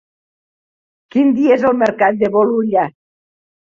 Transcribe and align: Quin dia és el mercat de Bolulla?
Quin 1.17 1.31
dia 1.37 1.59
és 1.59 1.69
el 1.71 1.79
mercat 1.85 2.21
de 2.25 2.35
Bolulla? 2.41 2.93